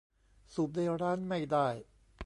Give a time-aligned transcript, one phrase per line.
[0.53, 1.67] สูบในร้านไม่ได้